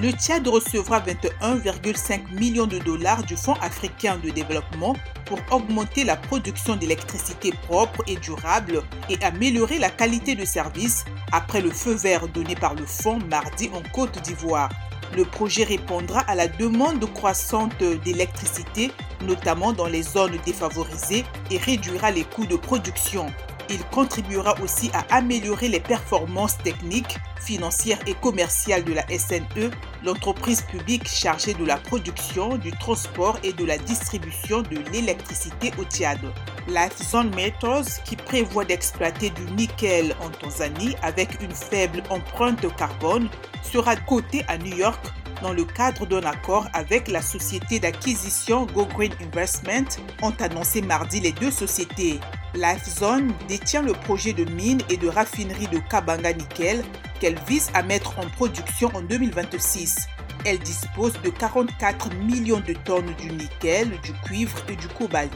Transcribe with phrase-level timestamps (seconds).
[0.00, 6.16] le Tchad recevra 21,5 millions de dollars du Fonds africain de développement pour augmenter la
[6.16, 12.28] production d'électricité propre et durable et améliorer la qualité de service après le feu vert
[12.28, 14.68] donné par le fonds mardi en Côte d'Ivoire.
[15.16, 18.92] Le projet répondra à la demande croissante d'électricité,
[19.26, 23.26] notamment dans les zones défavorisées, et réduira les coûts de production.
[23.70, 29.70] Il contribuera aussi à améliorer les performances techniques, financières et commerciales de la SNE,
[30.04, 35.84] l'entreprise publique chargée de la production, du transport et de la distribution de l'électricité au
[35.84, 36.18] Tchad.
[36.66, 43.28] Lifezone Metals, qui prévoit d'exploiter du nickel en Tanzanie avec une faible empreinte carbone,
[43.62, 45.00] sera coté à New York
[45.42, 49.86] dans le cadre d'un accord avec la société d'acquisition Go Green Investment,
[50.22, 52.18] ont annoncé mardi les deux sociétés.
[52.54, 56.82] Lifezone détient le projet de mine et de raffinerie de Kabanga Nickel
[57.20, 60.08] qu'elle vise à mettre en production en 2026.
[60.44, 65.32] Elle dispose de 44 millions de tonnes du nickel, du cuivre et du cobalt.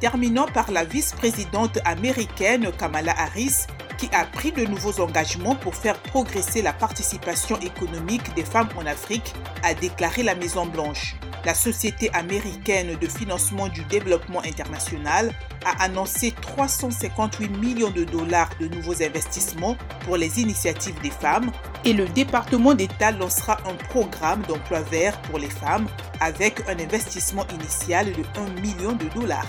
[0.00, 3.66] Terminant par la vice-présidente américaine Kamala Harris,
[3.98, 8.86] qui a pris de nouveaux engagements pour faire progresser la participation économique des femmes en
[8.86, 11.16] Afrique, a déclaré la Maison-Blanche.
[11.46, 15.30] La Société américaine de financement du développement international
[15.64, 21.52] a annoncé 358 millions de dollars de nouveaux investissements pour les initiatives des femmes
[21.84, 25.86] et le département d'État lancera un programme d'emploi vert pour les femmes
[26.18, 29.46] avec un investissement initial de 1 million de dollars.